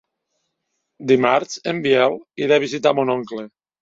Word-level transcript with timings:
Dimarts 1.11 1.61
en 1.73 1.81
Biel 1.85 2.17
irà 2.47 2.59
a 2.61 2.65
visitar 2.65 2.95
mon 3.01 3.13
oncle. 3.19 3.45